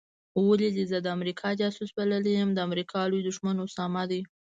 ولي 0.47 0.69
دي 0.75 0.83
زه 0.91 0.97
د 1.01 1.07
امریکا 1.17 1.49
جاسوس 1.61 1.89
بللی 1.97 2.33
یم 2.39 2.49
د 2.53 2.59
امریکا 2.67 2.99
لوی 3.11 3.21
دښمن 3.29 3.55
اسامه 3.65 4.03
دی 4.11 4.21